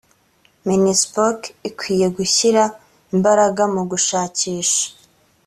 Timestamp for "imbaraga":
3.13-3.63